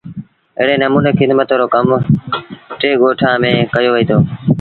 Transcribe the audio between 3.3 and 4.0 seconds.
ميݩ ڪيو